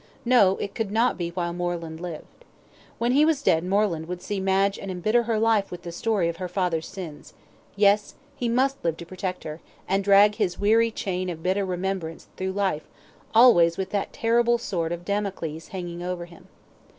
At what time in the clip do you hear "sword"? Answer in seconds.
14.57-14.91